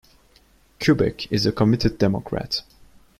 Kubek 0.79 1.27
is 1.31 1.45
a 1.45 1.51
committed 1.51 1.99
Democrat. 1.99 2.63